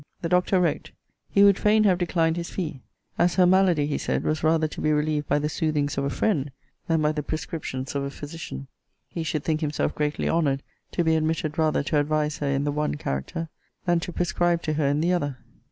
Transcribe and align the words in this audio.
The 0.23 0.29
Doctor 0.29 0.59
wrote. 0.59 0.89
He 1.29 1.43
would 1.43 1.59
fain 1.59 1.83
have 1.83 1.99
declined 1.99 2.35
his 2.35 2.49
fee. 2.49 2.81
As 3.19 3.35
her 3.35 3.45
malady, 3.45 3.85
he 3.85 3.99
said, 3.99 4.23
was 4.23 4.43
rather 4.43 4.67
to 4.67 4.81
be 4.81 4.91
relieved 4.91 5.27
by 5.27 5.37
the 5.37 5.47
soothings 5.47 5.95
of 5.95 6.03
a 6.05 6.09
friend, 6.09 6.49
than 6.87 7.03
by 7.03 7.11
the 7.11 7.21
prescriptions 7.21 7.93
of 7.93 8.01
a 8.03 8.09
physician, 8.09 8.65
he 9.09 9.21
should 9.21 9.43
think 9.43 9.61
himself 9.61 9.93
greatly 9.93 10.27
honoured 10.27 10.63
to 10.93 11.03
be 11.03 11.15
admitted 11.15 11.59
rather 11.59 11.83
to 11.83 11.99
advise 11.99 12.39
her 12.39 12.49
in 12.49 12.63
the 12.63 12.71
one 12.71 12.95
character, 12.95 13.49
than 13.85 13.99
to 13.99 14.11
prescribe 14.11 14.63
to 14.63 14.73
her 14.73 14.87
in 14.87 15.01
the 15.01 15.13
other. 15.13 15.37